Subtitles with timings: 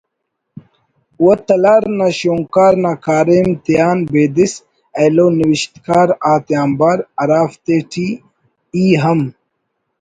[1.25, 4.53] و ”تلار“ نا شونکار نا کاریم تیان بیدس
[4.99, 8.07] ایلو نوشتکار آتیانبار (ہرافتے ٹی
[8.75, 9.19] ای ہم